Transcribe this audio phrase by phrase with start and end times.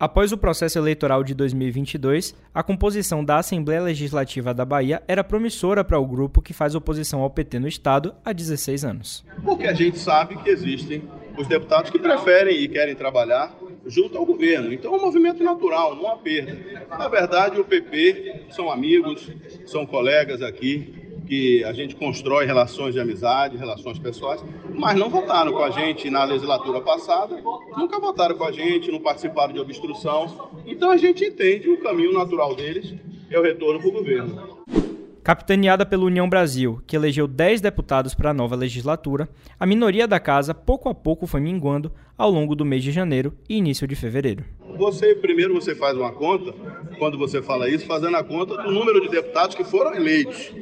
[0.00, 5.84] Após o processo eleitoral de 2022, a composição da Assembleia Legislativa da Bahia era promissora
[5.84, 9.22] para o grupo que faz oposição ao PT no Estado há 16 anos.
[9.44, 11.02] Porque a gente sabe que existem
[11.36, 13.54] os deputados que preferem e querem trabalhar
[13.84, 14.72] junto ao governo.
[14.72, 16.56] Então é um movimento natural, não há perda.
[16.88, 19.30] Na verdade, o PP são amigos,
[19.66, 24.42] são colegas aqui, que a gente constrói relações de amizade, relações pessoais,
[24.74, 27.40] mas não votaram com a gente na legislatura passada,
[27.76, 30.50] nunca votaram com a gente, não participaram de obstrução.
[30.66, 32.96] Então a gente entende o caminho natural deles
[33.30, 34.60] é o retorno para o governo.
[35.22, 39.28] Capitaneada pela União Brasil, que elegeu 10 deputados para a nova legislatura,
[39.58, 43.32] a minoria da casa pouco a pouco foi minguando ao longo do mês de janeiro
[43.48, 44.44] e início de fevereiro.
[44.76, 46.52] Você primeiro você faz uma conta,
[46.98, 50.52] quando você fala isso, fazendo a conta do número de deputados que foram eleitos.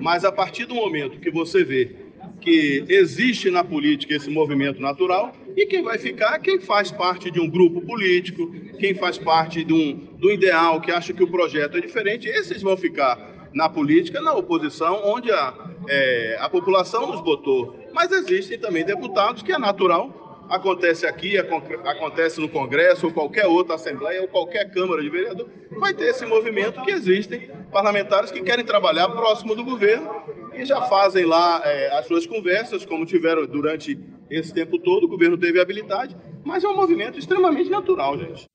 [0.00, 1.94] Mas a partir do momento que você vê
[2.40, 7.40] que existe na política esse movimento natural, e quem vai ficar quem faz parte de
[7.40, 11.76] um grupo político, quem faz parte de um, do ideal, que acha que o projeto
[11.76, 15.54] é diferente, esses vão ficar na política, na oposição, onde a,
[15.88, 17.76] é, a população nos botou.
[17.92, 20.20] Mas existem também deputados que é natural
[20.50, 25.48] acontece aqui, acontece no Congresso, ou qualquer outra Assembleia, ou qualquer Câmara de Vereador,
[25.78, 30.10] vai ter esse movimento que existem parlamentares que querem trabalhar próximo do governo
[30.52, 33.98] e já fazem lá é, as suas conversas, como tiveram durante
[34.28, 38.46] esse tempo todo, o governo teve habilidade, mas é um movimento extremamente natural, gente.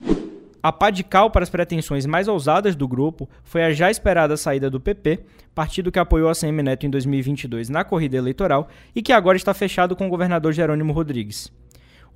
[0.61, 4.35] A pá de cal para as pretensões mais ousadas do grupo foi a já esperada
[4.35, 5.19] saída do PP,
[5.53, 9.53] partido que apoiou a CM Neto em 2022 na corrida eleitoral e que agora está
[9.53, 11.53] fechado com o governador Jerônimo Rodrigues.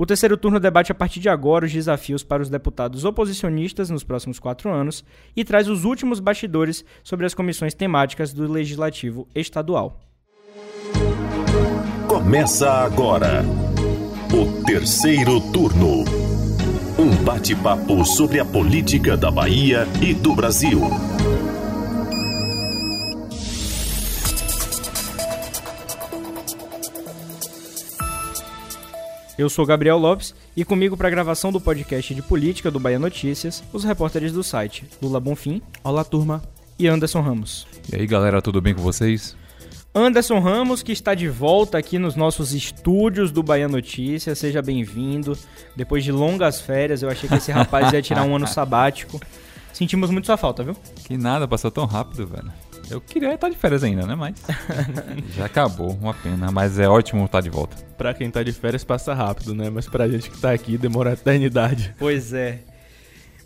[0.01, 4.01] O terceiro turno debate a partir de agora os desafios para os deputados oposicionistas nos
[4.01, 5.03] próximos quatro anos
[5.35, 9.99] e traz os últimos bastidores sobre as comissões temáticas do Legislativo Estadual.
[12.07, 13.43] Começa agora
[14.31, 16.05] o terceiro turno.
[16.97, 20.79] Um bate-papo sobre a política da Bahia e do Brasil.
[29.39, 32.99] Eu sou Gabriel Lopes e comigo para a gravação do podcast de política do Bahia
[32.99, 35.61] Notícias, os repórteres do site Lula Bonfim.
[35.81, 36.43] Olá, turma.
[36.77, 37.65] E Anderson Ramos.
[37.89, 39.37] E aí, galera, tudo bem com vocês?
[39.95, 44.37] Anderson Ramos, que está de volta aqui nos nossos estúdios do Bahia Notícias.
[44.37, 45.37] Seja bem-vindo.
[45.73, 49.21] Depois de longas férias, eu achei que esse rapaz ia tirar um ano sabático.
[49.71, 50.75] Sentimos muito sua falta, viu?
[51.05, 52.51] Que nada, passou tão rápido, velho.
[52.89, 54.15] Eu queria estar de férias ainda, né?
[54.15, 54.35] Mas
[55.35, 56.51] já acabou, uma pena.
[56.51, 57.77] Mas é ótimo estar de volta.
[57.97, 59.69] Pra quem tá de férias passa rápido, né?
[59.69, 61.93] Mas pra gente que tá aqui demora a eternidade.
[61.97, 62.59] Pois é.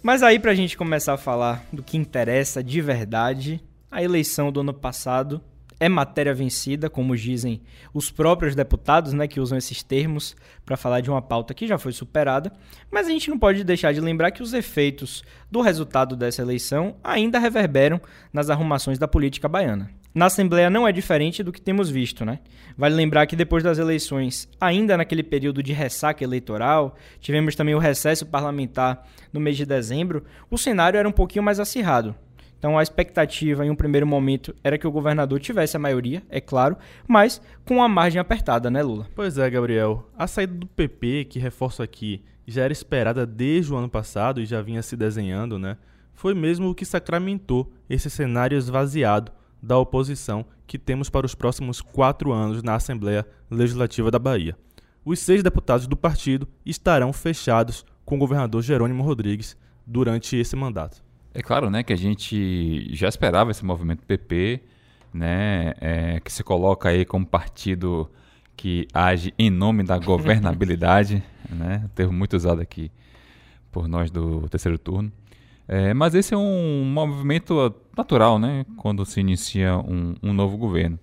[0.02, 4.60] Mas aí pra gente começar a falar do que interessa de verdade, a eleição do
[4.60, 5.42] ano passado
[5.80, 7.62] é matéria vencida, como dizem
[7.94, 10.36] os próprios deputados, né, que usam esses termos
[10.66, 12.52] para falar de uma pauta que já foi superada,
[12.92, 16.96] mas a gente não pode deixar de lembrar que os efeitos do resultado dessa eleição
[17.04, 18.00] ainda reverberam
[18.32, 19.90] nas arrumações da política baiana.
[20.14, 22.40] Na Assembleia não é diferente do que temos visto, né?
[22.78, 27.80] Vale lembrar que depois das eleições, ainda naquele período de ressaca eleitoral, tivemos também o
[27.80, 32.16] recesso parlamentar no mês de dezembro, o cenário era um pouquinho mais acirrado.
[32.64, 36.40] Então a expectativa em um primeiro momento era que o governador tivesse a maioria, é
[36.40, 39.06] claro, mas com uma margem apertada, né, Lula?
[39.14, 40.10] Pois é, Gabriel.
[40.18, 44.46] A saída do PP, que reforço aqui, já era esperada desde o ano passado e
[44.46, 45.76] já vinha se desenhando, né?
[46.14, 51.82] Foi mesmo o que sacramentou esse cenário esvaziado da oposição que temos para os próximos
[51.82, 54.56] quatro anos na Assembleia Legislativa da Bahia.
[55.04, 61.03] Os seis deputados do partido estarão fechados com o governador Jerônimo Rodrigues durante esse mandato.
[61.34, 64.62] É claro, né, que a gente já esperava esse movimento PP,
[65.14, 68.10] né, é, que se coloca aí como partido
[68.56, 72.92] que age em nome da governabilidade, né, termo muito usado aqui
[73.72, 75.12] por nós do terceiro turno.
[75.68, 81.00] É, mas esse é um movimento natural, né, quando se inicia um, um novo governo.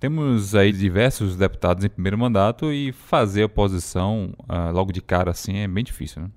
[0.00, 5.58] Temos aí diversos deputados em primeiro mandato e fazer oposição uh, logo de cara assim
[5.58, 6.30] é bem difícil, né?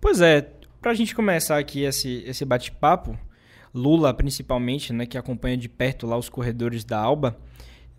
[0.00, 0.48] Pois é,
[0.80, 3.18] para a gente começar aqui esse, esse bate-papo,
[3.74, 7.38] Lula principalmente, né, que acompanha de perto lá os corredores da Alba,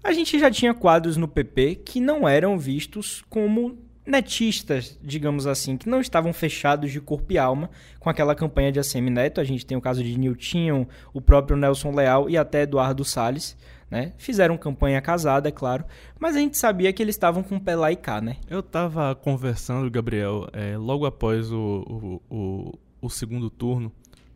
[0.03, 5.77] a gente já tinha quadros no PP que não eram vistos como netistas, digamos assim,
[5.77, 9.39] que não estavam fechados de corpo e alma com aquela campanha de ACM Neto.
[9.39, 13.55] A gente tem o caso de Niltinho, o próprio Nelson Leal e até Eduardo Salles,
[13.89, 14.13] né?
[14.18, 15.83] Fizeram campanha casada, é claro,
[16.19, 18.38] mas a gente sabia que eles estavam com o pé lá e cá, né?
[18.50, 23.91] Eu tava conversando, Gabriel, é, logo após o, o, o, o segundo turno,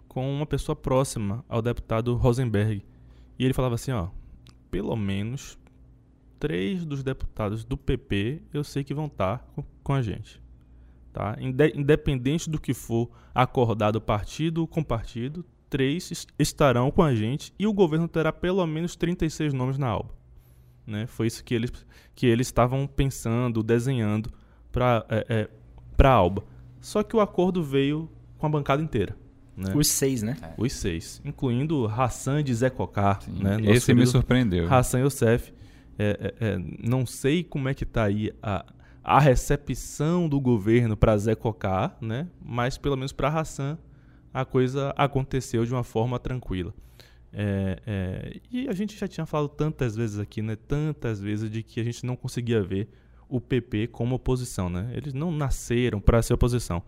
[0.07, 2.83] com uma pessoa próxima ao deputado Rosenberg.
[3.37, 4.09] E ele falava assim, ó,
[4.69, 5.57] pelo menos
[6.39, 9.47] três dos deputados do PP eu sei que vão estar
[9.83, 10.41] com a gente.
[11.11, 11.37] Tá?
[11.39, 17.73] Independente do que for acordado partido com partido, três estarão com a gente e o
[17.73, 20.13] governo terá pelo menos 36 nomes na alba.
[20.85, 21.07] Né?
[21.07, 21.71] Foi isso que eles,
[22.13, 24.29] que eles estavam pensando, desenhando
[24.71, 25.25] para é,
[25.97, 26.43] é, a alba.
[26.79, 29.17] Só que o acordo veio com a bancada inteira.
[29.57, 29.73] Né?
[29.75, 30.37] Os seis, né?
[30.43, 30.53] É.
[30.55, 33.21] Os seis, incluindo Hassan de Zé Cocar.
[33.27, 33.57] Né?
[33.63, 34.71] Esse me surpreendeu.
[34.71, 35.51] Hassan Youssef.
[35.97, 38.63] É, é, é, não sei como é que está aí a,
[39.03, 42.27] a recepção do governo para Zé Cocar, né?
[42.39, 43.79] mas pelo menos para Hassan
[44.33, 46.73] a coisa aconteceu de uma forma tranquila.
[47.31, 50.55] É, é, e a gente já tinha falado tantas vezes aqui, né?
[50.55, 52.89] Tantas vezes de que a gente não conseguia ver
[53.27, 54.91] o PP como oposição, né?
[54.93, 56.83] Eles não nasceram para ser oposição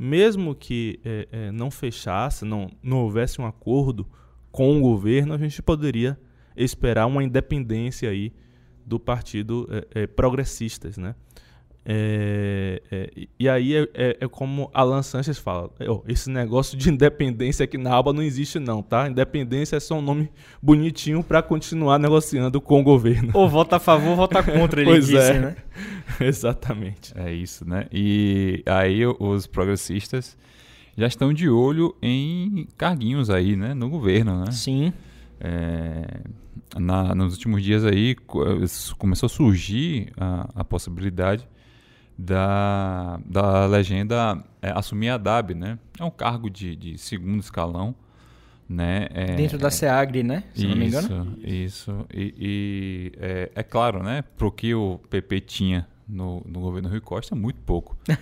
[0.00, 4.08] mesmo que é, é, não fechasse, não, não houvesse um acordo
[4.50, 6.18] com o governo, a gente poderia
[6.56, 8.32] esperar uma independência aí
[8.86, 11.14] do partido é, é progressistas, né?
[11.84, 16.88] É, é, e aí é, é, é, como Alan Sanches fala: oh, esse negócio de
[16.92, 19.08] independência aqui na aba não existe, não, tá?
[19.08, 20.30] Independência é só um nome
[20.62, 23.30] bonitinho para continuar negociando com o governo.
[23.32, 25.40] Ou vota a favor, vota contra, ele pois disse, é.
[25.40, 25.56] né?
[26.20, 27.12] Exatamente.
[27.16, 27.86] É isso, né?
[27.90, 30.36] E aí os progressistas
[30.98, 33.72] já estão de olho em carguinhos aí, né?
[33.72, 34.50] No governo, né?
[34.50, 34.92] Sim.
[35.40, 36.20] É,
[36.78, 38.14] na, nos últimos dias aí
[38.98, 41.48] começou a surgir a, a possibilidade
[42.20, 45.78] da, da legenda é, assumir a DAB, né?
[45.98, 47.94] É um cargo de, de segundo escalão,
[48.68, 49.08] né?
[49.14, 50.44] É, Dentro da SEAGRE, né?
[50.54, 51.38] Se isso, não me engano.
[51.42, 54.22] Isso, e, e é, é, claro, né?
[54.36, 57.96] Pro que o PP tinha no, no governo Rui Costa, muito pouco.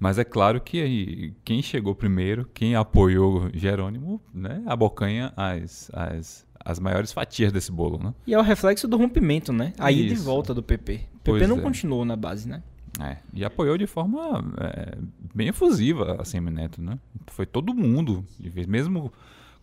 [0.00, 4.62] Mas é claro que aí, quem chegou primeiro, quem apoiou Jerônimo, né?
[4.66, 8.14] Abocanha as, as, as maiores fatias desse bolo, né?
[8.24, 9.72] E é o reflexo do rompimento, né?
[9.76, 10.92] Aí de volta do PP.
[10.92, 11.60] O PP Pois não é.
[11.60, 12.62] continuou na base, né?
[13.00, 14.98] É, e apoiou de forma é,
[15.32, 16.98] bem efusiva a Semineto, né?
[17.28, 19.12] Foi todo mundo, de vez, mesmo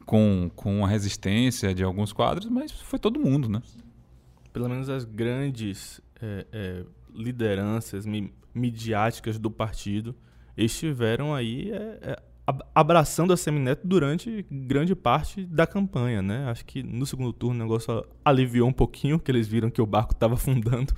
[0.05, 3.61] com, com a resistência de alguns quadros, mas foi todo mundo, né?
[4.53, 6.83] Pelo menos as grandes é, é,
[7.13, 10.15] lideranças mi midiáticas do partido
[10.55, 16.49] estiveram aí é, é, ab- abraçando a Semineto durante grande parte da campanha, né?
[16.49, 19.85] Acho que no segundo turno o negócio aliviou um pouquinho, que eles viram que o
[19.85, 20.93] barco estava afundando.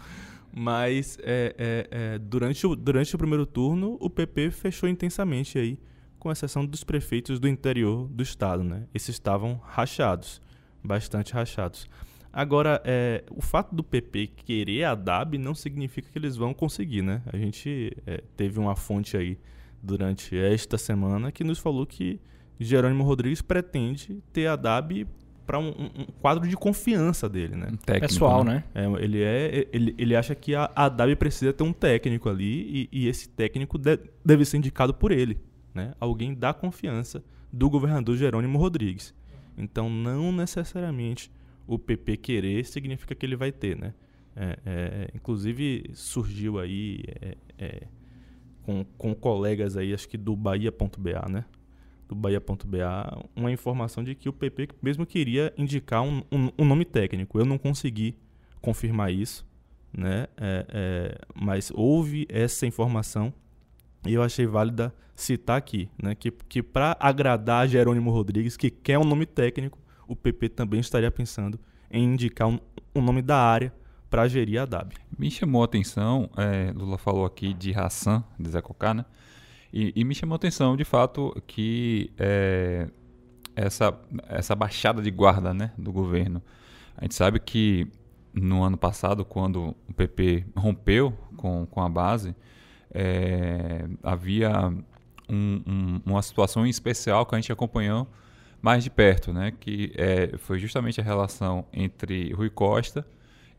[0.60, 5.78] Mas é, é, é, durante, o, durante o primeiro turno, o PP fechou intensamente aí,
[6.18, 8.88] com exceção dos prefeitos do interior do estado, né?
[8.92, 10.42] Esses estavam rachados,
[10.84, 11.88] bastante rachados.
[12.34, 17.04] Agora, é, o fato do PP querer a DAB não significa que eles vão conseguir,
[17.04, 17.22] né?
[17.28, 19.38] A gente é, teve uma fonte aí
[19.84, 22.20] durante esta semana que nos falou que
[22.60, 25.06] Jerônimo Rodrigues pretende ter a DAB
[25.48, 27.70] para um, um quadro de confiança dele, né?
[27.72, 28.66] Um técnico, Pessoal, né?
[28.76, 32.90] É, ele, é, ele, ele acha que a, a DAB precisa ter um técnico ali
[32.92, 35.40] e, e esse técnico de- deve ser indicado por ele,
[35.74, 35.94] né?
[36.00, 39.16] Alguém da confiança do governador Jerônimo Rodrigues.
[39.58, 41.32] Então, não necessariamente
[41.66, 43.94] o PP querer significa que ele vai ter, né?
[44.36, 47.82] É, é, inclusive, surgiu aí é, é,
[48.64, 51.46] com, com colegas aí, acho que do Bahia.ba, né?
[52.08, 56.86] Do Bahia.ba, uma informação de que o PP mesmo queria indicar um, um, um nome
[56.86, 57.38] técnico.
[57.38, 58.16] Eu não consegui
[58.62, 59.46] confirmar isso,
[59.92, 60.28] né?
[60.38, 63.34] É, é, mas houve essa informação
[64.06, 66.16] e eu achei válida citar aqui, né?
[66.16, 71.12] Que, que para agradar Jerônimo Rodrigues, que quer um nome técnico, o PP também estaria
[71.12, 71.60] pensando
[71.92, 72.60] em indicar um,
[72.96, 73.74] um nome da área
[74.10, 74.94] para gerir a DAB.
[75.18, 79.06] Me chamou a atenção, é, Lula falou aqui de Hassan, de Zé Cocá, né?
[79.74, 82.88] E, e me chamou a atenção, de fato, que é,
[83.56, 83.94] essa,
[84.30, 86.42] essa baixada de guarda né, do governo.
[86.96, 87.88] A gente sabe que
[88.34, 92.36] no ano passado, quando o PP rompeu com, com a base,
[92.94, 94.52] é, havia
[95.30, 98.08] um- um- uma situação em especial que a gente acompanhou
[98.62, 99.52] mais de perto, né?
[99.60, 103.06] Que é, foi justamente a relação entre Rui Costa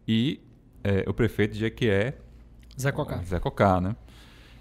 [0.07, 0.41] e
[0.83, 2.17] é, o prefeito de Jequié,
[2.81, 3.19] Zé Cocá.
[3.23, 3.95] Zé Cocá, né?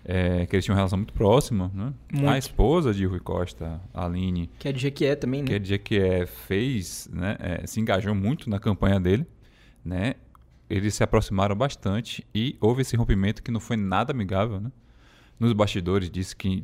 [0.09, 1.93] É, que eles tinham uma relação muito próxima, né?
[2.13, 2.29] Muito.
[2.29, 5.47] A esposa de Rui Costa, a Aline, Que é de Jequié também, né?
[5.47, 7.35] que é de Jequié, fez, né?
[7.41, 9.27] é, se engajou muito na campanha dele,
[9.83, 10.15] né?
[10.69, 14.71] Eles se aproximaram bastante e houve esse rompimento que não foi nada amigável, né?
[15.37, 16.63] Nos bastidores disse que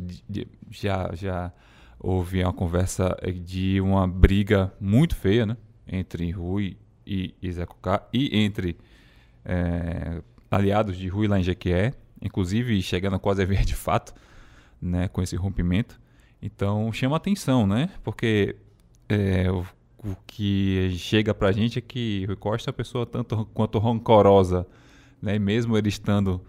[0.72, 1.52] já, já
[2.00, 5.58] houve uma conversa de uma briga muito feia, né?
[5.86, 8.78] Entre Rui e, e Zé Cocá e entre
[9.46, 11.94] é, aliados de Rui lá em Jequié,
[12.24, 14.14] inclusive chegando quase a ver de fato,
[14.82, 16.00] né, com esse rompimento.
[16.42, 17.90] Então chama atenção, né?
[18.04, 18.56] Porque
[19.08, 19.66] é, o,
[20.04, 24.68] o que chega pra gente é que Rui Costa é uma pessoa tanto quanto rancorosa,
[25.22, 25.36] né?
[25.36, 26.42] E mesmo ele estando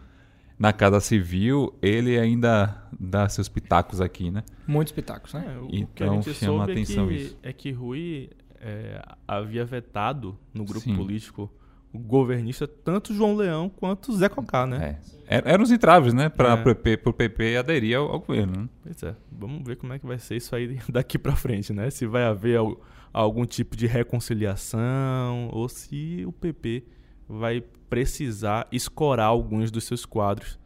[0.58, 4.42] na Casa Civil, ele ainda dá seus pitacos aqui, né?
[4.66, 5.44] Muitos pitacos, né?
[5.46, 7.38] É, o que a Então, gente chama soube atenção é que, isso.
[7.42, 10.96] é que Rui é, havia vetado no grupo Sim.
[10.96, 11.63] político o
[11.98, 14.98] governista tanto João Leão quanto Zé Cocá, né?
[15.28, 15.36] É.
[15.38, 16.28] Er- Eram os entraves, né?
[16.28, 16.52] Para É.
[16.60, 18.62] o PP, aderir ao, ao governo.
[18.62, 18.68] Né?
[18.82, 21.88] Pois é, vamos ver como é que vai ser isso aí daqui pra frente, né?
[21.90, 22.80] Se vai haver al-
[23.12, 26.84] algum tipo de reconciliação ou se o PP
[27.28, 30.58] vai precisar escorar alguns dos seus quadros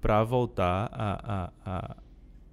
[0.00, 1.96] para voltar a, a, a,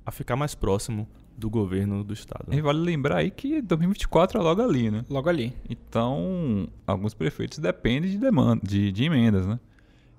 [0.06, 1.08] a ficar mais próximo
[1.38, 2.46] do governo do Estado.
[2.48, 2.58] né?
[2.58, 5.04] E vale lembrar aí que 2024 é logo ali, né?
[5.10, 5.56] Logo ali.
[5.70, 9.60] Então, alguns prefeitos dependem de demanda, de, de emendas, né?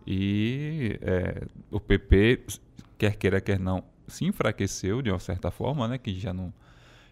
[0.06, 2.44] E é, o PP,
[2.98, 5.98] quer queira, quer não, se enfraqueceu de uma certa forma, né?
[5.98, 6.52] Que já não,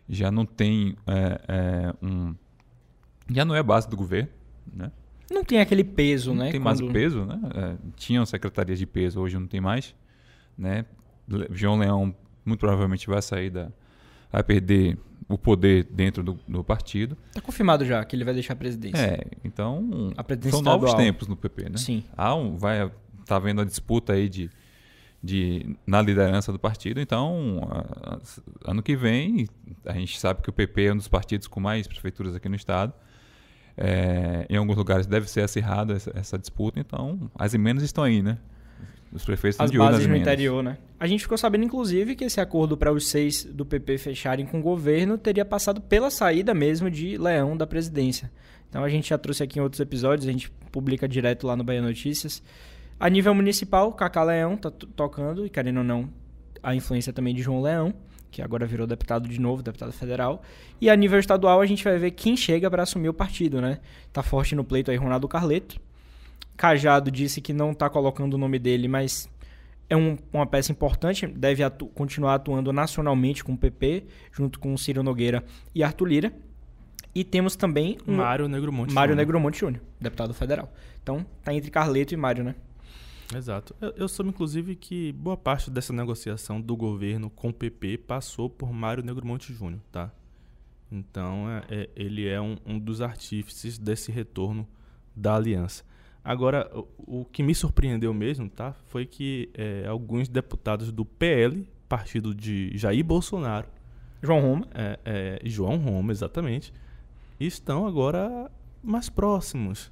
[0.08, 2.34] já não tem é, é, um...
[3.30, 4.28] Já não é a base do governo,
[4.72, 4.90] né?
[5.30, 6.50] Não tem aquele peso, não né?
[6.50, 7.40] tem mais quando- peso, né?
[7.54, 9.94] É, tinham secretarias de peso, hoje não tem mais,
[10.58, 10.84] né?
[11.26, 12.14] Le- João Leão
[12.44, 13.68] muito provavelmente vai sair da...
[14.30, 17.16] Vai perder o poder dentro do, do partido.
[17.34, 18.98] Tá confirmado já que ele vai deixar a presidência.
[19.00, 21.06] É, então A presidência são novos estadual.
[21.06, 21.76] tempos no PP, né?
[21.78, 22.02] Sim.
[22.16, 22.90] Há um, vai
[23.26, 24.50] tá vendo a disputa aí de,
[25.22, 29.46] de na liderança do partido, então a- a- ano que vem
[29.86, 32.56] a gente sabe que o PP é um dos partidos com mais prefeituras aqui no
[32.56, 32.92] estado.
[33.76, 38.22] É, em alguns lugares deve ser acirrada essa, essa disputa, então as emendas estão aí,
[38.22, 38.38] né?
[39.12, 40.78] Os prefeitos As de bases no interior, né?
[40.98, 44.58] A gente ficou sabendo, inclusive, que esse acordo para os seis do PP fecharem com
[44.58, 48.30] o governo teria passado pela saída mesmo de Leão da presidência.
[48.70, 51.62] Então a gente já trouxe aqui em outros episódios, a gente publica direto lá no
[51.62, 52.42] Bahia Notícias.
[52.98, 56.08] A nível municipal, Cacá Leão tá to- tocando, e querendo ou não,
[56.62, 57.92] a influência também de João Leão,
[58.30, 60.42] que agora virou deputado de novo, deputado federal.
[60.80, 63.80] E a nível estadual, a gente vai ver quem chega para assumir o partido, né?
[64.10, 65.78] Tá forte no pleito aí Ronaldo Carleto.
[66.56, 69.28] Cajado disse que não está colocando o nome dele, mas
[69.90, 74.72] é um- uma peça importante, deve atu- continuar atuando nacionalmente com o PP, junto com
[74.72, 75.44] o Ciro Nogueira
[75.74, 76.32] e Arthur Lira.
[77.14, 78.94] E temos também um Mário Negromonte.
[78.94, 79.26] Mário Júnior.
[79.26, 80.72] Negromonte Júnior, deputado federal.
[81.02, 82.54] Então, tá entre Carleto e Mário, né?
[83.34, 83.74] Exato.
[83.80, 88.48] Eu, eu soube, inclusive, que boa parte dessa negociação do governo com o PP passou
[88.48, 90.10] por Mário Negromonte Júnior, tá?
[90.90, 94.66] Então, é- é- ele é um, um dos artífices desse retorno
[95.16, 95.84] da aliança.
[96.24, 98.74] Agora, o, o que me surpreendeu mesmo, tá?
[98.86, 103.66] Foi que é, alguns deputados do PL, partido de Jair Bolsonaro,
[104.22, 104.66] João Roma.
[104.72, 106.72] é, é, João Roma, exatamente,
[107.40, 108.50] estão agora
[108.82, 109.90] mais próximos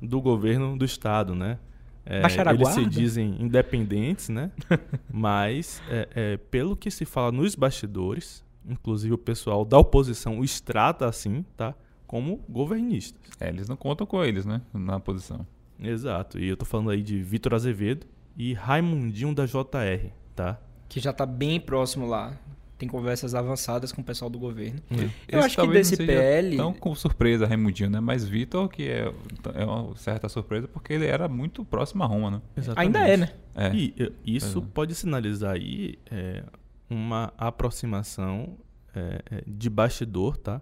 [0.00, 1.58] do governo do estado, né?
[2.04, 4.52] É, eles se dizem independentes, né?
[5.12, 10.60] Mas, é, é, pelo que se fala nos bastidores, inclusive o pessoal da oposição os
[10.60, 11.74] trata assim, tá?
[12.06, 13.20] Como governistas.
[13.40, 14.62] É, eles não contam com eles, né?
[14.72, 15.44] Na posição.
[15.78, 16.38] Exato.
[16.38, 18.06] E eu tô falando aí de Vitor Azevedo
[18.36, 20.60] e Raimundinho da JR, tá?
[20.88, 22.36] que já está bem próximo lá.
[22.78, 24.80] Tem conversas avançadas com o pessoal do governo.
[25.26, 26.56] Eu Esse acho que desse não seja PL.
[26.58, 28.00] Tão com surpresa, Raimundinho, né?
[28.00, 29.10] Mas Vitor, que é,
[29.54, 32.42] é uma certa surpresa, porque ele era muito próximo a Roma, né?
[32.76, 33.32] Ainda é, né?
[33.54, 33.74] É.
[33.74, 34.74] E isso é.
[34.74, 36.44] pode sinalizar aí é,
[36.90, 38.58] uma aproximação
[38.94, 40.60] é, é, de bastidor, tá?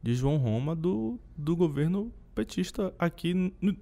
[0.00, 3.76] De João Roma do, do governo petista aqui no,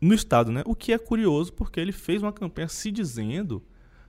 [0.00, 0.62] no estado, né?
[0.66, 3.62] O que é curioso porque ele fez uma campanha se dizendo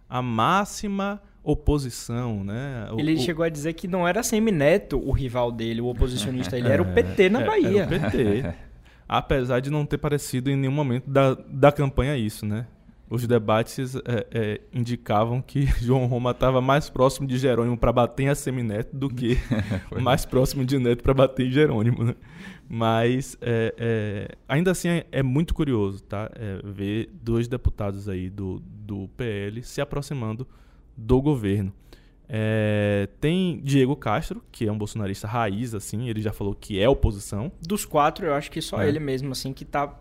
[0.08, 2.88] a máxima oposição, né?
[2.92, 6.58] O- Ele o- chegou a dizer que não era Semineto o rival dele, o oposicionista.
[6.58, 7.84] Ele era o PT na é, Bahia.
[7.84, 8.54] Era o PT.
[9.08, 12.68] Apesar de não ter parecido em nenhum momento da, da campanha isso, né?
[13.10, 18.24] Os debates é, é, indicavam que João Roma estava mais próximo de Jerônimo para bater
[18.24, 19.38] em Assemineto do que
[20.00, 22.16] mais próximo de Neto para bater em Jerônimo, né?
[22.68, 26.30] Mas é, é, ainda assim é, é muito curioso, tá?
[26.36, 30.48] É, ver dois deputados aí do, do PL se aproximando
[30.96, 31.74] do governo.
[32.32, 36.88] É, tem Diego Castro, que é um bolsonarista raiz, assim, ele já falou que é
[36.88, 37.52] oposição.
[37.60, 38.88] Dos quatro, eu acho que só É.
[38.88, 40.00] ele mesmo, assim, que tá.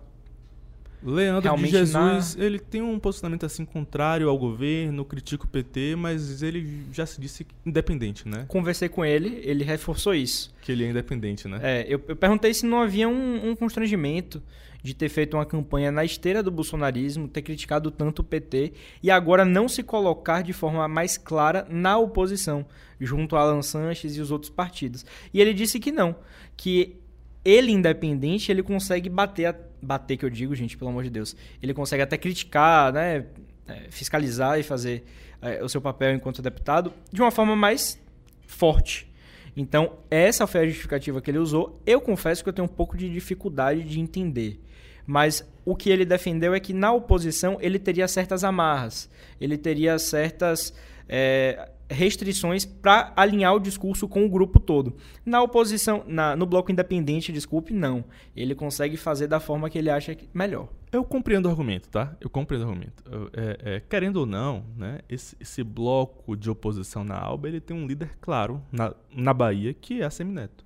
[1.02, 5.94] Leandro de Realmente Jesus, ele tem um posicionamento assim contrário ao governo, critica o PT,
[5.96, 8.44] mas ele já se disse independente, né?
[8.48, 10.52] Conversei com ele, ele reforçou isso.
[10.62, 11.60] Que ele é independente, né?
[11.62, 14.42] É, eu, eu perguntei se não havia um, um constrangimento
[14.82, 19.10] de ter feito uma campanha na esteira do bolsonarismo, ter criticado tanto o PT e
[19.10, 22.64] agora não se colocar de forma mais clara na oposição,
[23.00, 25.04] junto a Alan Sanches e os outros partidos.
[25.34, 26.14] E ele disse que não,
[26.56, 26.96] que
[27.44, 31.36] ele independente, ele consegue bater, a- bater que eu digo, gente, pelo amor de Deus,
[31.62, 33.26] ele consegue até criticar, né,
[33.66, 35.04] é, fiscalizar e fazer
[35.40, 38.00] é, o seu papel enquanto deputado de uma forma mais
[38.46, 39.08] forte.
[39.56, 41.82] Então, essa foi a justificativa que ele usou.
[41.84, 44.60] Eu confesso que eu tenho um pouco de dificuldade de entender.
[45.04, 49.98] Mas o que ele defendeu é que na oposição ele teria certas amarras, ele teria
[49.98, 50.74] certas
[51.08, 54.96] é, restrições para alinhar o discurso com o grupo todo.
[55.24, 58.04] Na oposição, na, no bloco independente, desculpe, não.
[58.36, 60.68] Ele consegue fazer da forma que ele acha melhor.
[60.92, 62.16] Eu compreendo o argumento, tá?
[62.20, 63.04] Eu compreendo o argumento.
[63.32, 67.76] É, é, querendo ou não, né, esse, esse, bloco de oposição na Alba ele tem
[67.76, 70.64] um líder claro na, na Bahia, que é a Semineto.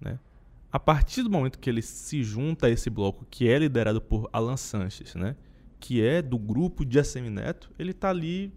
[0.00, 0.18] Né?
[0.72, 4.28] a partir do momento que ele se junta a esse bloco, que é liderado por
[4.32, 5.34] Alan Sanches, né?
[5.80, 8.52] que é do grupo de Assemineto, ele está ali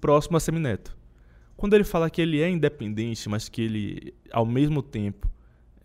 [0.00, 0.96] próximo a Semineto.
[1.56, 5.28] Quando ele fala que ele é independente, mas que ele, ao mesmo tempo,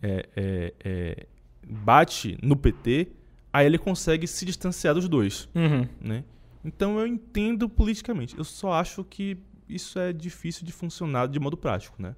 [0.02, 1.26] é, é, é,
[1.66, 3.08] bate no PT,
[3.52, 5.48] aí ele consegue se distanciar dos dois.
[5.54, 5.88] Uhum.
[6.00, 6.24] Né?
[6.64, 8.36] Então eu entendo politicamente.
[8.36, 9.38] Eu só acho que
[9.68, 12.00] isso é difícil de funcionar de modo prático.
[12.00, 12.14] Né?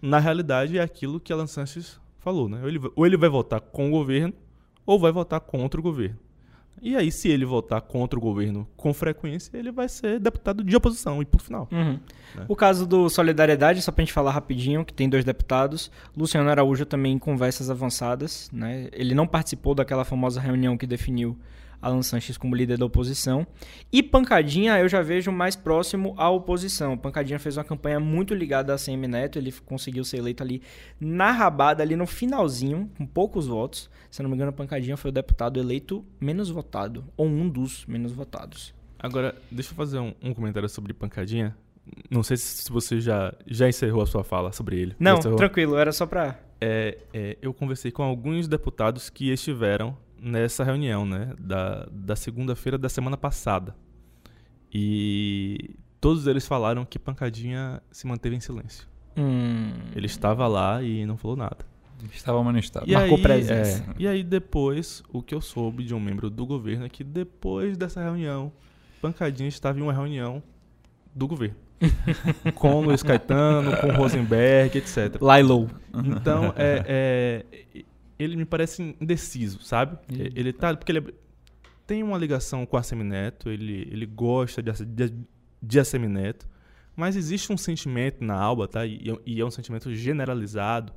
[0.00, 2.60] Na realidade, é aquilo que Alan Sanches falou, né?
[2.62, 4.34] Ou ele, ou ele vai votar com o governo
[4.84, 6.18] ou vai votar contra o governo.
[6.82, 10.74] E aí, se ele votar contra o governo com frequência, ele vai ser deputado de
[10.74, 11.68] oposição e por final.
[11.70, 12.00] Uhum.
[12.34, 12.44] Né?
[12.48, 15.92] O caso do Solidariedade, só pra gente falar rapidinho, que tem dois deputados.
[16.16, 18.50] Luciano Araújo também em conversas avançadas.
[18.52, 18.88] Né?
[18.92, 21.38] Ele não participou daquela famosa reunião que definiu
[21.82, 23.44] Alan Sanches como líder da oposição.
[23.92, 26.96] E Pancadinha eu já vejo mais próximo à oposição.
[26.96, 30.62] Pancadinha fez uma campanha muito ligada a CM Neto, ele conseguiu ser eleito ali
[31.00, 33.90] na rabada, ali no finalzinho, com poucos votos.
[34.10, 38.12] Se não me engano, Pancadinha foi o deputado eleito menos votado, ou um dos menos
[38.12, 38.72] votados.
[38.98, 41.56] Agora, deixa eu fazer um, um comentário sobre Pancadinha.
[42.08, 44.94] Não sei se você já, já encerrou a sua fala sobre ele.
[45.00, 46.38] Não, tranquilo, era só pra.
[46.60, 51.34] É, é, eu conversei com alguns deputados que estiveram nessa reunião, né?
[51.38, 53.74] Da, da segunda-feira da semana passada.
[54.72, 58.86] E todos eles falaram que Pancadinha se manteve em silêncio.
[59.16, 59.72] Hum.
[59.94, 61.72] Ele estava lá e não falou nada.
[62.12, 62.86] Estava, mas não estava.
[62.88, 63.82] E Marcou aí, presença.
[63.82, 67.04] É, e aí depois, o que eu soube de um membro do governo é que
[67.04, 68.52] depois dessa reunião,
[69.00, 70.42] Pancadinha estava em uma reunião
[71.14, 71.56] do governo.
[72.54, 75.20] com Luiz Caetano, com Rosenberg, etc.
[75.20, 75.68] Lailou.
[75.92, 77.84] Então, é, é,
[78.22, 79.96] ele me parece indeciso, sabe?
[80.10, 80.28] Uhum.
[80.34, 80.74] Ele tá.
[80.74, 81.14] Porque ele
[81.86, 85.14] tem uma ligação com a Semineto, ele, ele gosta de, de,
[85.62, 86.48] de a Semineto,
[86.96, 88.86] mas existe um sentimento na Alba, tá?
[88.86, 90.92] E, e é um sentimento generalizado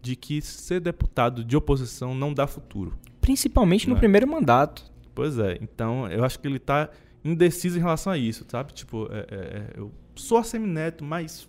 [0.00, 2.98] de que ser deputado de oposição não dá futuro.
[3.20, 3.98] Principalmente no é?
[3.98, 4.90] primeiro mandato.
[5.14, 6.88] Pois é, então eu acho que ele está
[7.22, 8.72] indeciso em relação a isso, sabe?
[8.72, 11.48] Tipo, é, é, é eu sou a Semineto, mas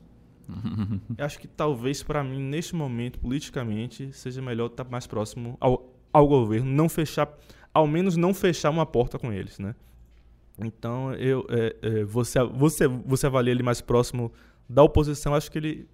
[1.18, 5.94] eu acho que talvez para mim, neste momento, politicamente, seja melhor estar mais próximo ao,
[6.12, 7.32] ao governo, não fechar,
[7.74, 9.76] ao menos não fechar uma porta com eles, né?
[10.60, 14.32] Então, eu, é, é, você, você, você avalia ele mais próximo
[14.70, 15.88] da oposição, acho que ele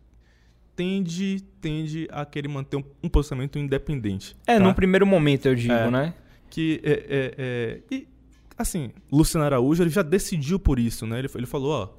[0.75, 4.35] tende, tende a querer manter um, um posicionamento independente.
[4.45, 4.63] É, tá?
[4.63, 6.13] no primeiro momento, eu digo, é, né?
[6.49, 8.07] Que, é, é, é, e,
[8.57, 11.19] assim, Luciano Araújo, ele já decidiu por isso, né?
[11.19, 11.89] Ele, ele falou, ó,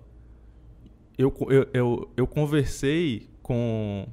[1.19, 4.07] eu, eu, eu, eu conversei com,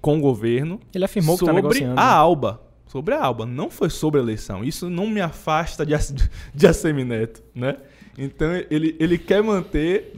[0.00, 0.80] com o governo.
[0.92, 2.00] Ele afirmou sobre que tá negociando.
[2.00, 2.60] a Alba.
[2.86, 3.46] Sobre a Alba.
[3.46, 4.64] Não foi sobre a eleição.
[4.64, 5.94] Isso não me afasta de,
[6.52, 7.76] de Assemineto, né?
[8.18, 10.12] Então ele, ele quer manter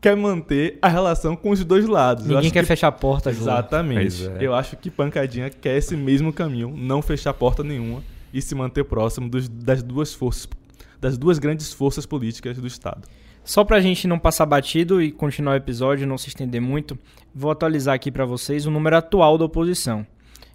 [0.00, 2.24] quer manter a relação com os dois lados.
[2.24, 2.66] Ninguém quer que...
[2.66, 3.30] fechar a porta.
[3.30, 4.28] Exatamente.
[4.28, 4.38] É.
[4.40, 8.02] Eu acho que Pancadinha quer esse mesmo caminho, não fechar porta nenhuma
[8.32, 10.48] e se manter próximo dos, das duas forças,
[11.00, 13.08] das duas grandes forças políticas do Estado.
[13.44, 16.98] Só para a gente não passar batido e continuar o episódio, não se estender muito,
[17.34, 20.06] vou atualizar aqui para vocês o número atual da oposição.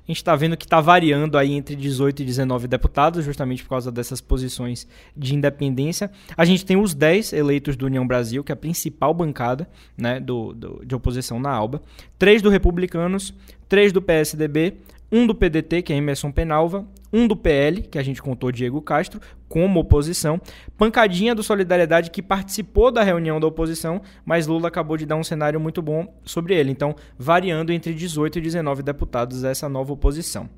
[0.05, 3.69] A gente está vendo que está variando aí entre 18 e 19 deputados, justamente por
[3.69, 6.11] causa dessas posições de independência.
[6.35, 9.67] A gente tem os 10 eleitos do União Brasil, que é a principal bancada
[9.97, 11.81] né, do, do de oposição na ALBA.
[12.19, 13.33] Três do Republicanos,
[13.69, 14.73] três do PSDB,
[15.09, 18.81] um do PDT, que é Emerson Penalva, um do PL, que a gente contou Diego
[18.81, 20.41] Castro, como oposição,
[20.75, 25.23] pancadinha do Solidariedade, que participou da reunião da oposição, mas Lula acabou de dar um
[25.23, 26.71] cenário muito bom sobre ele.
[26.71, 30.49] Então, variando entre 18 e 19 deputados essa nova oposição.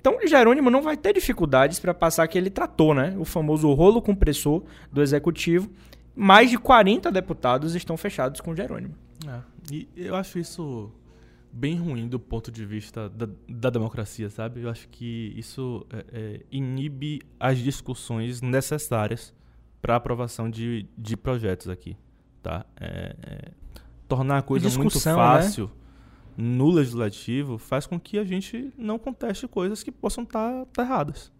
[0.00, 3.16] Então, Jerônimo não vai ter dificuldades para passar que ele tratou, né?
[3.18, 5.68] O famoso rolo compressor do executivo.
[6.14, 8.94] Mais de 40 deputados estão fechados com Jerônimo.
[9.26, 9.40] É,
[9.72, 10.92] e eu acho isso
[11.54, 14.62] bem ruim do ponto de vista da, da democracia, sabe?
[14.62, 19.32] Eu acho que isso é, é, inibe as discussões necessárias
[19.80, 21.96] para aprovação de, de projetos aqui,
[22.42, 22.66] tá?
[22.80, 23.50] É, é
[24.08, 25.14] tornar a coisa muito né?
[25.14, 25.66] fácil
[26.36, 26.44] né?
[26.44, 30.82] no legislativo faz com que a gente não conteste coisas que possam estar tá, tá
[30.82, 31.32] erradas,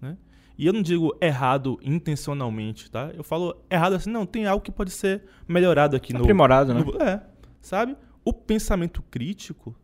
[0.00, 0.16] né?
[0.56, 3.10] E eu não digo errado intencionalmente, tá?
[3.14, 6.80] Eu falo errado assim, não, tem algo que pode ser melhorado aqui Aprimorado, no...
[6.80, 7.04] Aprimorado, né?
[7.04, 7.22] No, é,
[7.60, 7.96] sabe?
[8.28, 9.74] O pensamento crítico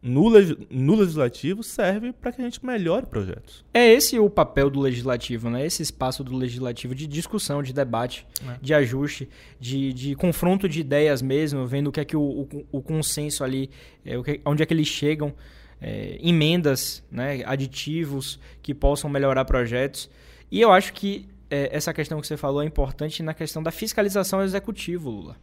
[0.00, 0.30] no,
[0.70, 3.64] no legislativo serve para que a gente melhore projetos.
[3.72, 5.64] É esse o papel do legislativo, né?
[5.64, 8.58] Esse espaço do legislativo de discussão, de debate, é.
[8.62, 9.28] de ajuste,
[9.60, 13.44] de, de confronto de ideias mesmo, vendo o que é que o, o, o consenso
[13.44, 13.70] ali,
[14.06, 14.14] é,
[14.46, 15.34] onde é que eles chegam,
[15.80, 20.10] é, emendas, né, aditivos que possam melhorar projetos.
[20.50, 23.70] E eu acho que é, essa questão que você falou é importante na questão da
[23.70, 25.36] fiscalização executiva, Lula.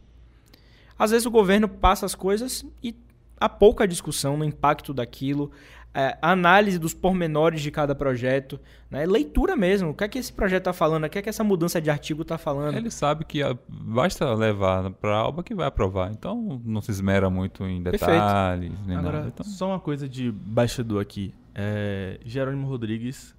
[0.98, 2.94] Às vezes o governo passa as coisas e
[3.40, 5.50] há pouca discussão no impacto daquilo,
[5.94, 8.58] é, análise dos pormenores de cada projeto,
[8.90, 9.04] né?
[9.04, 9.90] leitura mesmo.
[9.90, 11.04] O que é que esse projeto está falando?
[11.04, 12.76] O que é que essa mudança de artigo está falando?
[12.76, 16.10] Ele sabe que basta levar para a alba que vai aprovar.
[16.10, 18.72] Então não se esmera muito em detalhes.
[18.86, 19.28] Nem Agora, nada.
[19.28, 19.44] Então...
[19.44, 21.34] só uma coisa de bastidor aqui.
[21.54, 23.34] É, Jerônimo Rodrigues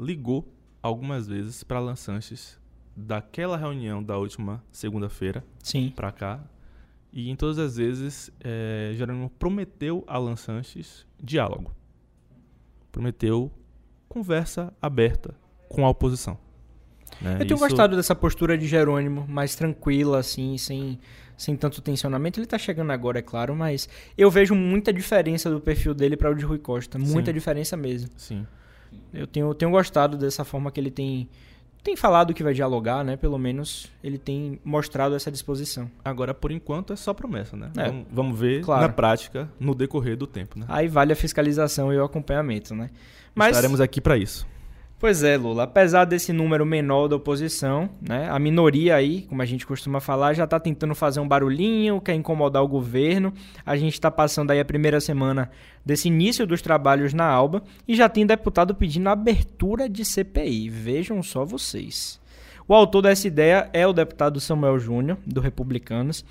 [0.00, 0.48] ligou
[0.82, 2.58] algumas vezes para Alan Sanches
[2.96, 5.44] daquela reunião da última segunda-feira
[5.94, 6.40] para cá
[7.12, 11.72] e em todas as vezes, é, Jerônimo prometeu a Alan Sanches diálogo.
[12.92, 13.50] Prometeu
[14.08, 15.34] conversa aberta
[15.68, 16.38] com a oposição.
[17.20, 17.34] Né?
[17.34, 17.58] Eu tenho Isso...
[17.58, 20.98] gostado dessa postura de Jerônimo, mais tranquila, assim, sem,
[21.36, 22.38] sem tanto tensionamento.
[22.38, 26.30] Ele está chegando agora, é claro, mas eu vejo muita diferença do perfil dele para
[26.30, 26.98] o de Rui Costa.
[26.98, 27.34] Muita Sim.
[27.34, 28.10] diferença mesmo.
[28.16, 28.46] Sim.
[29.12, 31.28] Eu tenho, tenho gostado dessa forma que ele tem
[31.82, 33.16] tem falado que vai dialogar, né?
[33.16, 35.90] Pelo menos ele tem mostrado essa disposição.
[36.04, 37.70] Agora, por enquanto, é só promessa, né?
[37.76, 38.82] É, vamos, vamos, ver claro.
[38.82, 40.66] na prática, no decorrer do tempo, né?
[40.68, 42.90] Aí vale a fiscalização e o acompanhamento, né?
[43.34, 44.46] Mas, Estaremos aqui para isso.
[45.00, 45.62] Pois é, Lula.
[45.62, 50.34] Apesar desse número menor da oposição, né, a minoria aí, como a gente costuma falar,
[50.34, 53.32] já está tentando fazer um barulhinho, quer incomodar o governo.
[53.64, 55.52] A gente está passando aí a primeira semana
[55.86, 60.68] desse início dos trabalhos na Alba e já tem deputado pedindo abertura de CPI.
[60.68, 62.20] Vejam só vocês.
[62.66, 66.24] O autor dessa ideia é o deputado Samuel Júnior, do Republicanos,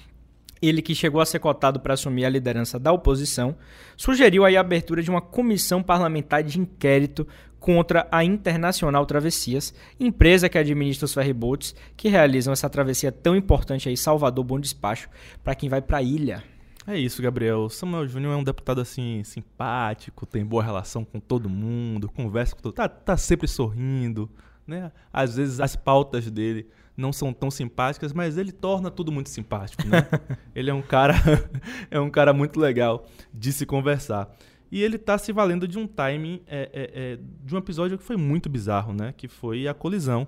[0.62, 3.56] ele que chegou a ser cotado para assumir a liderança da oposição,
[3.96, 7.28] sugeriu aí a abertura de uma comissão parlamentar de inquérito
[7.60, 13.90] contra a Internacional Travessias, empresa que administra os ferryboats que realizam essa travessia tão importante
[13.90, 15.10] aí, Salvador Bom Despacho,
[15.44, 16.44] para quem vai para a ilha.
[16.86, 17.70] É isso, Gabriel.
[17.70, 22.62] Samuel Júnior é um deputado assim simpático, tem boa relação com todo mundo, conversa com
[22.62, 24.30] todo, tá, tá sempre sorrindo,
[24.66, 24.92] né?
[25.12, 29.86] Às vezes as pautas dele não são tão simpáticas, mas ele torna tudo muito simpático,
[29.86, 30.08] né?
[30.56, 31.16] ele é um cara
[31.92, 34.34] é um cara muito legal de se conversar.
[34.72, 38.04] E ele está se valendo de um timing, é, é, é, de um episódio que
[38.04, 39.14] foi muito bizarro, né?
[39.16, 40.28] Que foi a colisão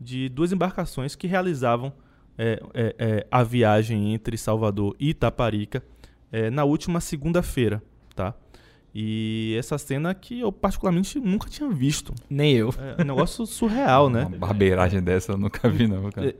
[0.00, 1.92] de duas embarcações que realizavam
[2.36, 5.82] é, é, é, a viagem entre Salvador e Itaparica
[6.52, 7.82] na última segunda-feira,
[8.14, 8.34] tá?
[8.94, 12.12] E essa cena que eu particularmente nunca tinha visto.
[12.28, 12.74] Nem eu.
[12.98, 14.26] É um negócio surreal, né?
[14.26, 16.34] Uma barbeiragem dessa eu nunca vi, não, cara.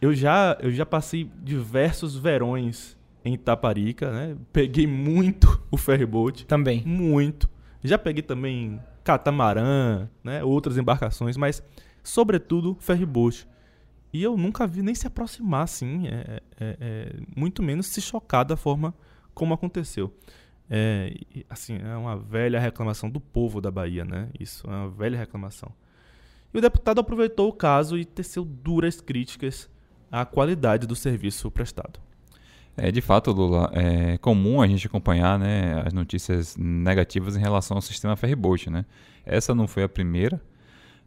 [0.00, 2.93] eu, já, eu já passei diversos verões
[3.24, 4.36] em Itaparica, né?
[4.52, 6.46] Peguei muito o ferryboat.
[6.46, 6.82] Também.
[6.84, 7.48] Muito.
[7.82, 10.44] Já peguei também catamarã, né?
[10.44, 11.62] Outras embarcações, mas
[12.02, 13.48] sobretudo ferryboat.
[14.12, 18.44] E eu nunca vi nem se aproximar assim, é, é, é, muito menos se chocar
[18.44, 18.94] da forma
[19.34, 20.14] como aconteceu.
[20.70, 21.12] É,
[21.50, 24.28] assim, é uma velha reclamação do povo da Bahia, né?
[24.38, 25.72] Isso, é uma velha reclamação.
[26.52, 29.68] E o deputado aproveitou o caso e teceu duras críticas
[30.12, 31.98] à qualidade do serviço prestado.
[32.76, 37.76] É, de fato, Lula, é comum a gente acompanhar né, as notícias negativas em relação
[37.76, 38.84] ao sistema ferryboat, né?
[39.24, 40.40] Essa não foi a primeira,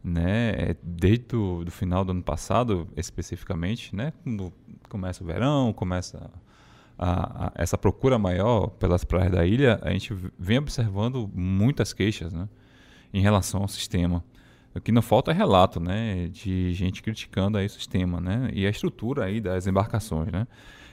[0.02, 0.50] né?
[0.50, 4.14] É, desde o do final do ano passado, especificamente, né?
[4.24, 4.52] Quando
[4.88, 6.30] começa o verão, começa
[6.98, 12.32] a, a, essa procura maior pelas praias da ilha, a gente vem observando muitas queixas,
[12.32, 12.48] né?
[13.12, 14.24] Em relação ao sistema.
[14.74, 16.28] O que não falta é relato, né?
[16.28, 18.50] De gente criticando aí o sistema, né?
[18.54, 20.46] E a estrutura aí das embarcações, né?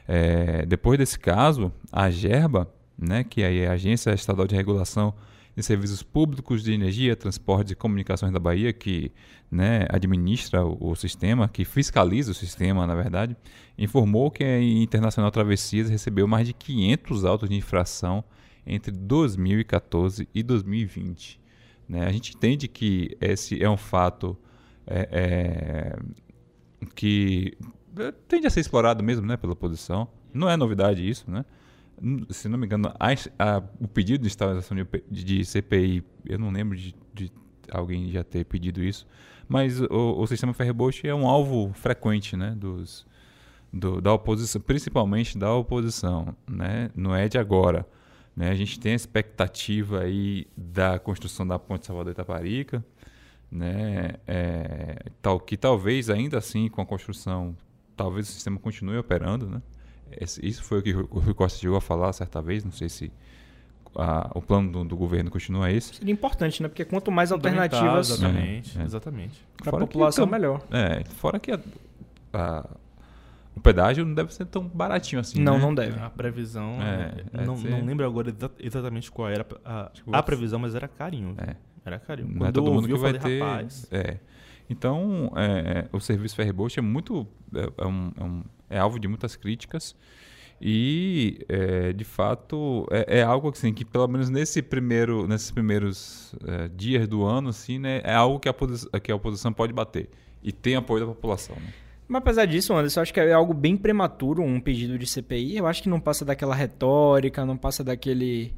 [0.08, 5.14] É, depois desse caso, a GERBA, né, que é a Agência Estadual de Regulação
[5.56, 9.12] de Serviços Públicos de Energia, Transportes e Comunicações da Bahia, que
[9.50, 13.38] né, administra o, o, sistema, que fiscaliza o sistema, na verdade,
[13.78, 18.24] informou que a Internacional Travessias recebeu mais de 500 autos de infração
[18.68, 21.40] entre 2014 e 2020.
[21.88, 22.06] Né?
[22.06, 24.38] A gente entende que esse é um fato
[24.86, 26.00] é, é,
[26.96, 27.58] que
[28.28, 30.08] tende a ser explorado mesmo né, pela oposição.
[30.34, 31.46] Não é novidade isso, né?
[32.30, 33.08] Se não me engano, a,
[33.40, 37.32] a, o pedido de instalação de, de, CPI, eu não lembro de, de,
[37.72, 39.08] alguém já ter pedido isso,
[39.48, 43.08] mas o, o sistema ferryboat é um alvo frequente né, dos,
[43.72, 46.90] do, da oposição, principalmente da oposição, né?
[46.94, 47.88] não é de agora.
[48.36, 48.50] Né?
[48.50, 52.84] A gente tem a expectativa aí da construção da ponte Salvador-Itaparica,
[53.50, 54.16] né?
[54.28, 57.56] É, tal, que talvez ainda assim com a construção
[57.96, 59.62] talvez o sistema continue operando, né?
[60.22, 63.12] Isso foi o que o Rui Costa chegou a falar certa vez, não sei se
[63.96, 65.96] a- o plano do, do governo continua esse.
[65.96, 66.68] Seria importante, né?
[66.70, 68.86] Porque quanto mais alternativas Exatamente, É, é.
[68.86, 69.46] exatamente.
[69.58, 70.62] para a que população, tam- melhor.
[70.72, 71.60] É, fora que a-
[72.34, 72.70] a-
[73.56, 75.60] o pedágio não deve ser tão baratinho assim, não, né?
[75.60, 75.98] não deve.
[76.00, 79.90] A previsão, É, é, não, deve ser- não lembro agora exa- exatamente qual era a,
[79.94, 81.36] que a previsão, mas era carinho.
[81.38, 81.56] É.
[81.86, 82.28] Era carinho.
[82.30, 83.44] Não é Quando todo eu mundo ouvi, que eu vai falei, ter.
[83.44, 84.18] rapaz, É.
[84.70, 87.28] Então, é, o serviço ferryboat é muito.
[87.54, 89.96] É, é um- é um- é alvo de muitas críticas.
[90.62, 96.34] E, é, de fato, é, algo assim, que, pelo menos nesse primeiro, nesses primeiros
[96.76, 100.10] dias do ano, assim, né, é algo que a, oposi- que a oposição pode bater.
[100.42, 101.56] E tem apoio da população.
[101.58, 101.74] Né?
[102.08, 105.58] Mas apesar disso, Anderson, eu acho que é algo bem prematuro um pedido de CPI.
[105.58, 108.54] Eu acho que não passa daquela retórica, não passa daquele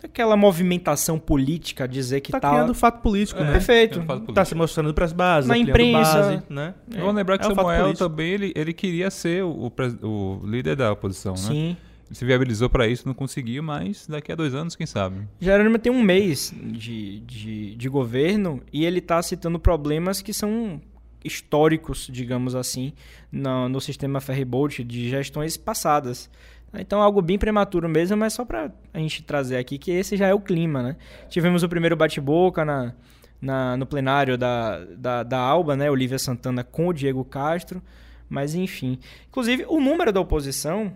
[0.00, 3.52] daquela movimentação política dizer que tá tá, criando fato político, né?
[3.52, 3.98] Perfeito.
[3.98, 6.20] É um fato Tá se mostrando para as bases, Na ampliando imprensa.
[6.20, 6.74] base, né?
[6.88, 8.08] Vamos lembrar que é fato Samuel político.
[8.08, 11.38] também ele, ele queria ser o, o líder da oposição, né?
[11.38, 11.76] Sim.
[12.06, 15.28] Ele se viabilizou para isso, não conseguiu, mas daqui a dois anos, quem sabe?
[15.40, 20.80] Jerônimo tem um mês de, de, de governo e ele está citando problemas que são
[21.24, 22.92] históricos, digamos assim,
[23.30, 26.30] no, no sistema ferryboat de gestões passadas.
[26.74, 30.26] Então, algo bem prematuro mesmo, mas só para a gente trazer aqui que esse já
[30.26, 30.96] é o clima, né?
[31.28, 32.92] Tivemos o primeiro bate-boca na,
[33.40, 35.90] na- no plenário da, da, da Alba, né?
[35.90, 37.82] Olivia Santana com o Diego Castro,
[38.28, 38.98] mas enfim.
[39.28, 40.92] Inclusive, o número da oposição,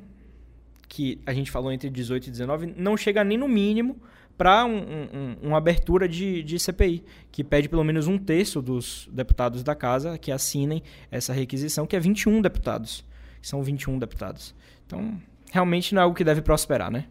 [0.88, 3.96] que a gente falou entre 18 e 19, não chega nem no mínimo
[4.36, 8.60] para um, um- um- uma abertura de, de CPI, que pede pelo menos um terço
[8.60, 13.04] dos deputados da casa que assinem essa requisição, que é 21 deputados.
[13.40, 14.54] São 21 deputados.
[14.86, 15.18] Então,
[15.52, 17.06] realmente não é algo que deve prosperar, né?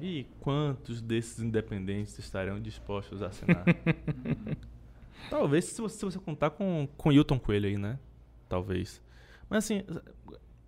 [0.00, 3.64] É, E quantos desses independentes estarão dispostos a assinar?
[5.30, 7.98] Talvez se você, se você contar com, com Hilton Coelho aí, né?
[8.48, 9.00] Talvez.
[9.48, 9.82] Mas assim,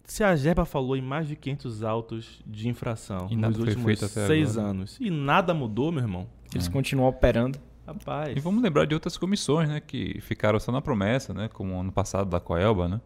[0.05, 4.57] se a Gerba falou em mais de 500 autos de infração E nos últimos seis
[4.57, 4.71] agora.
[4.71, 7.59] anos e nada mudou, meu irmão, Eles continuam operando.
[7.87, 8.37] rapaz.
[8.37, 11.93] E vamos lembrar de outras comissões, né, que ficaram só na promessa, né, como ano
[11.93, 13.01] passado da Coelba, né,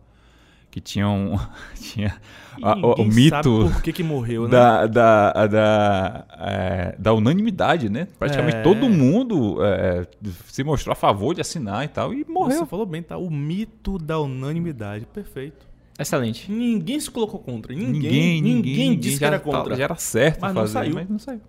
[0.70, 1.38] que tinham
[1.74, 2.16] tinha
[2.62, 4.50] a- o, ninguém mito por que, que morreu, né?
[4.50, 8.06] da da da, é, da unanimidade, né?
[8.18, 8.62] Praticamente É.
[8.62, 10.06] todo mundo é,
[10.46, 12.58] se mostrou a favor de assinar e tal e morreu.
[12.60, 13.16] Você falou bem, tá?
[13.16, 15.06] O mito da unanimidade.
[15.12, 15.68] Perfeito.
[15.98, 16.50] Excelente.
[16.50, 17.74] Ninguém se colocou contra.
[17.74, 19.76] Ninguém, ninguém, disse que era tá- contra.
[19.76, 20.94] já era certo Mas não fazer, saiu.
[20.94, 21.40] mas não saiu.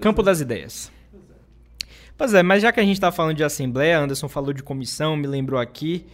[0.00, 0.90] Campo das ideias.
[2.16, 5.16] Pois é, mas já que a gente está falando de Assembleia, Anderson falou de comissão,
[5.16, 6.04] me lembrou aqui.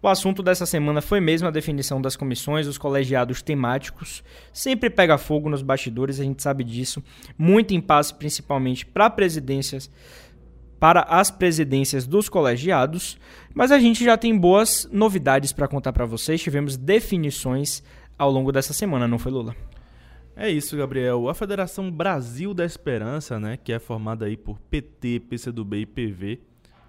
[0.00, 4.22] O assunto dessa semana foi mesmo a definição das comissões, os colegiados temáticos.
[4.52, 7.02] Sempre pega fogo nos bastidores, a gente sabe disso.
[7.36, 9.90] Muito impasse, principalmente para presidências,
[10.78, 13.18] para as presidências dos colegiados.
[13.52, 16.40] Mas a gente já tem boas novidades para contar para vocês.
[16.40, 17.82] Tivemos definições
[18.16, 19.56] ao longo dessa semana, não foi, Lula?
[20.36, 21.28] É isso, Gabriel.
[21.28, 26.40] A Federação Brasil da Esperança, né, que é formada aí por PT, PCdoB e PV,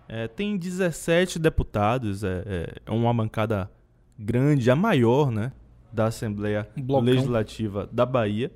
[0.09, 3.71] é, tem 17 deputados, é, é- é uma bancada
[4.17, 5.51] grande, a maior, né,
[5.93, 7.05] da Assembleia blocão.
[7.05, 8.51] Legislativa da Bahia,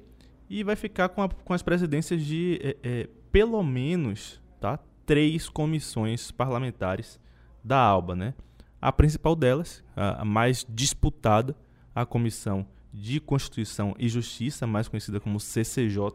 [0.49, 5.47] e vai ficar com, a- com as presidências de é, é, pelo menos, tá, três
[5.49, 7.19] comissões parlamentares
[7.63, 8.33] da ALBA, né?
[8.81, 11.55] A principal delas, a a mais disputada,
[11.95, 16.11] a Comissão de Constituição e Justiça, mais conhecida como CCJ,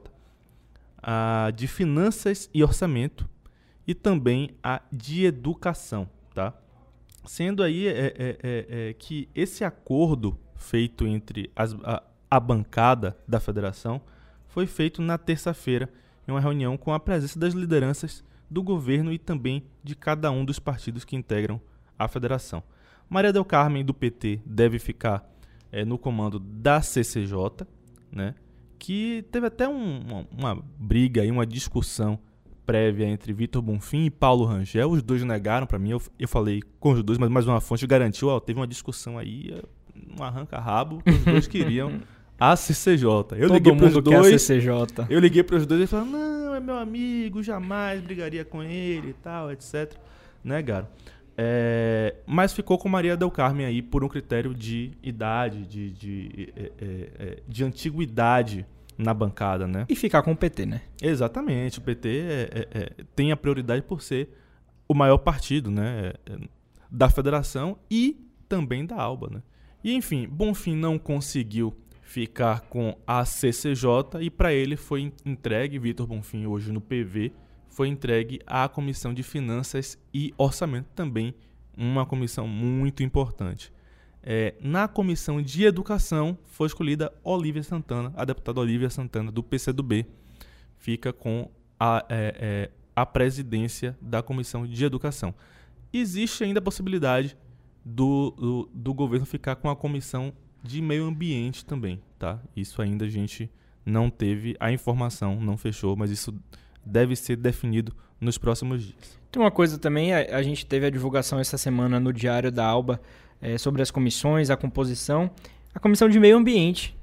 [1.03, 3.29] a de Finanças e Orçamento
[3.89, 6.53] e também a de Educação, tá?
[7.25, 13.17] Sendo aí é, é, é, é, que esse acordo feito entre as- a, a bancada
[13.27, 14.01] da federação
[14.47, 15.89] foi feito na terça-feira
[16.27, 20.45] em uma reunião com a presença das lideranças do governo e também de cada um
[20.45, 21.61] dos partidos que integram
[21.99, 22.63] a federação.
[23.09, 25.27] Maria Del Carmen, do PT, deve ficar
[25.73, 27.67] eh, no comando da CCJ,
[28.13, 28.35] né?
[28.79, 32.19] que teve até um- uma, uma briga, aí, uma discussão
[32.69, 34.91] prévia entre Vitor Bonfim e Paulo Rangel.
[34.91, 37.87] Os dois negaram para mim, eu, eu falei com os dois, mas mais uma fonte
[37.87, 39.59] garantiu, ó, teve uma discussão aí,
[40.15, 42.03] um arranca-rabo, que os dois queriam
[42.39, 43.09] a CCJ.
[43.09, 45.07] Eu Todo liguei pros mundo quer a dois, CCJ.
[45.09, 49.15] eu liguei pros dois e falaram, não, é meu amigo, jamais brigaria com ele e
[49.15, 49.95] tal, etc.
[50.45, 50.89] Negaram.
[51.39, 56.53] É, mas ficou com Maria Del Carmen aí por um critério de idade, de, de,
[56.55, 58.67] é, é, é, de antiguidade
[58.99, 59.87] na bancada, né?
[59.89, 60.83] E ficar com o PT, né?
[61.01, 64.29] Exatamente, o PT é- é- é, tem a prioridade por ser
[64.89, 66.39] o maior partido né, é, é,
[66.91, 68.17] da federação e
[68.49, 69.29] também da Alba.
[69.31, 69.43] Né?
[69.85, 75.79] E enfim, Bonfim não conseguiu ficar com a CCJ e para ele foi en- entregue,
[75.79, 77.33] Vitor Bonfim hoje no PV,
[77.69, 81.35] foi entregue à Comissão de Finanças e Orçamento também,
[81.77, 83.71] uma comissão muito importante.
[84.23, 90.07] É, na comissão de educação foi escolhida Olivia Santana, a deputada Olivia Santana do PCdoB.
[90.77, 95.35] Fica com a, é, é, a presidência da Comissão de Educação.
[95.93, 97.37] Existe ainda a possibilidade
[97.85, 102.41] do, do, do governo ficar com a Comissão de Meio Ambiente também, tá?
[102.55, 103.51] Isso ainda a gente
[103.87, 106.35] não teve a informação, não fechou, mas isso
[106.85, 109.19] deve ser definido nos próximos dias.
[109.31, 112.67] Tem uma coisa também, a, a gente teve a divulgação essa semana no Diário da
[112.67, 113.01] Alba
[113.41, 115.31] é, sobre as comissões, a composição.
[115.75, 116.97] A Comissão de Meio Ambiente,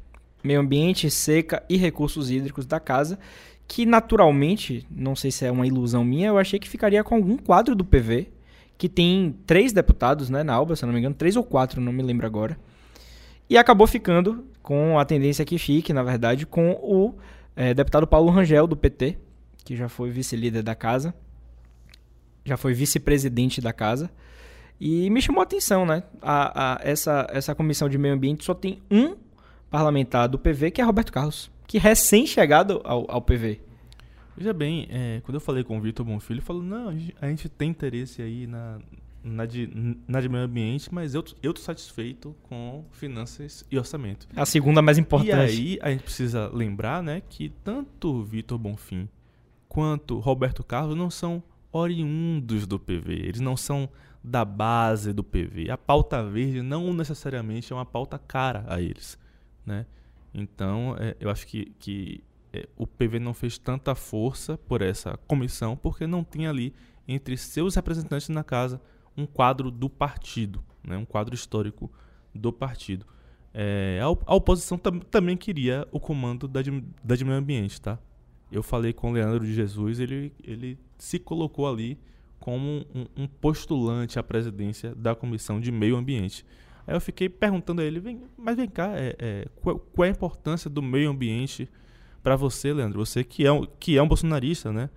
[0.43, 3.17] Meio Ambiente, Seca e Recursos Hídricos da Casa,
[3.67, 7.38] que naturalmente, não sei se é uma ilusão minha, eu achei que ficaria com algum
[7.38, 8.30] quadro do PV,
[8.78, 11.93] que tem três deputados né, na Alba, se não me engano, três ou quatro, não
[11.93, 12.58] me lembro agora.
[13.50, 17.15] E acabou ficando com a tendência que fique, na verdade, com o
[17.56, 19.17] é, deputado Paulo Rangel, do PT,
[19.63, 21.13] que já foi vice-líder da casa,
[22.43, 24.12] já foi vice-presidente da casa.
[24.80, 26.04] E me chamou a atenção, né?
[26.22, 29.16] A, a, essa, essa comissão de meio ambiente só tem um
[29.70, 33.62] parlamentar do PV, que é Roberto Carlos, que é recém-chegado ao, ao PV.
[34.38, 36.90] Veja bem, é, quando eu falei com o Vitor Bonfilho, ele falou: não,
[37.22, 38.80] a gente tem interesse aí na,
[39.24, 44.28] na, de, na de meio ambiente, mas eu, eu tô satisfeito com finanças e orçamento.
[44.36, 45.34] A segunda mais importante.
[45.34, 49.08] E aí a gente precisa lembrar né, que tanto o Vitor Bonfim
[49.70, 53.90] quanto Roberto Carlos não são oriundos do PV, eles não são
[54.26, 55.70] da base do PV.
[55.70, 59.20] A pauta verde não necessariamente é uma pauta cara a eles.
[59.64, 59.86] Né?
[60.34, 65.16] Então, é, eu acho que, que é, o PV não fez tanta força por essa
[65.28, 66.74] comissão porque não tinha ali
[67.08, 68.82] entre seus representantes na casa
[69.16, 70.98] um quadro do partido, né?
[70.98, 71.92] um quadro histórico
[72.34, 73.06] do partido.
[73.54, 76.62] É, a, a, oposição tam, também queria o comando da,
[77.04, 78.00] da de meio ambiente, tá?
[78.52, 81.98] Eu falei com o Leandro de Jesus, ele, ele se colocou ali
[82.39, 86.45] como um, um postulante à presidência da Comissão de Meio Ambiente.
[86.88, 90.10] Aí eu fiquei perguntando a ele, vem, mas vem cá, é, é, qual, qual, é
[90.10, 91.67] a importância do meio ambiente
[92.21, 93.04] para você, Leandro?
[93.04, 94.89] Você que é, um, que é um bolsonarista, né?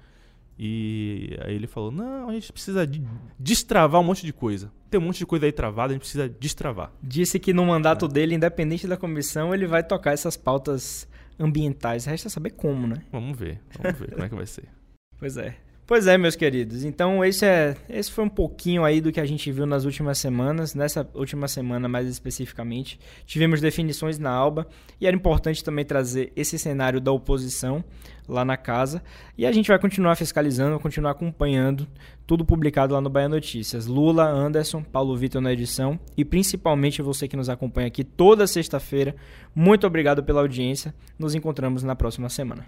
[0.59, 3.01] E aí ele falou, não, a gente precisa de
[3.38, 4.72] destravar um monte de coisa.
[4.90, 6.92] Tem um monte de coisa aí travada, a gente precisa destravar.
[7.01, 8.09] Disse que no mandato é.
[8.09, 12.07] dele, independente da comissão, ele vai tocar essas pautas ambientais.
[12.07, 12.96] Resta saber como, né?
[13.12, 14.68] Vamos ver, vamos ver como é que vai ser.
[15.20, 15.57] Pois é.
[15.88, 16.85] Pois é, meus queridos.
[16.85, 20.18] Então, esse, é, esse foi um pouquinho aí do que a gente viu nas últimas
[20.18, 20.74] semanas.
[20.74, 24.66] Nessa última semana, mais especificamente, tivemos definições na ALBA
[25.01, 27.83] e era importante também trazer esse cenário da oposição
[28.29, 29.03] lá na casa.
[29.38, 31.88] E a gente vai continuar fiscalizando, continuar acompanhando
[32.27, 33.87] tudo publicado lá no Bahia Notícias.
[33.87, 39.16] Lula, Anderson, Paulo Vitor na edição e principalmente você que nos acompanha aqui toda sexta-feira.
[39.55, 40.94] Muito obrigado pela audiência.
[41.18, 42.66] Nos encontramos na próxima semana.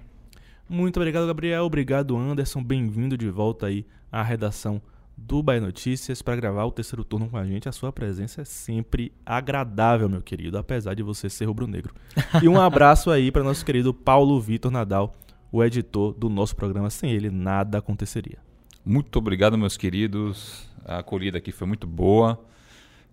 [0.70, 1.64] Muito obrigado, Gabriel.
[1.64, 2.62] Obrigado, Anderson.
[2.62, 4.80] Bem-vindo de volta aí à redação
[5.16, 7.68] do Bahia Notícias para gravar o terceiro turno com a gente.
[7.68, 11.92] A sua presença é sempre agradável, meu querido, apesar de você ser rubro-negro.
[12.40, 15.12] E um abraço aí para nosso querido Paulo Vitor Nadal,
[15.50, 16.88] o editor do nosso programa.
[16.88, 18.38] Sem ele, nada aconteceria.
[18.85, 20.68] Muito obrigado, meus queridos.
[20.85, 22.40] A acolhida aqui foi muito boa.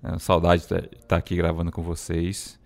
[0.04, 2.60] É, saudade de estar aqui gravando com vocês.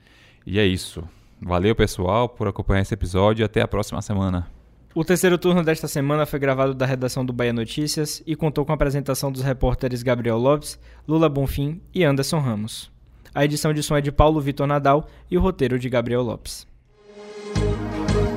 [0.45, 1.01] E é isso.
[1.41, 4.60] Valeu, pessoal, por acompanhar esse episódio e até a próxima semana.
[4.93, 8.73] O terceiro turno desta semana foi gravado da redação do Bahia Notícias e contou com
[8.73, 10.77] a apresentação dos repórteres Gabriel Lopes,
[11.08, 12.91] Lula Bonfim e Anderson Ramos.
[13.34, 16.67] A edição de som é de Paulo Vitor Nadal e o roteiro de Gabriel Lopes.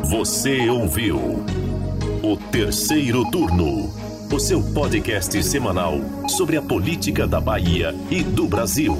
[0.08, 1.18] Você ouviu
[2.22, 3.92] o terceiro turno,
[4.32, 5.94] o seu podcast semanal
[6.28, 8.96] sobre a política da Bahia e do Brasil.